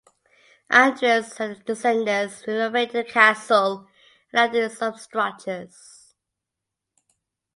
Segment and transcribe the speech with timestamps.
[0.71, 3.87] Andreas and his descendants renovated the castle
[4.33, 6.15] and added some structures.